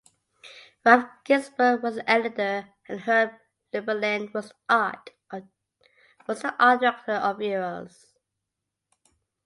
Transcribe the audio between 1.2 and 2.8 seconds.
Ginzburg was the editor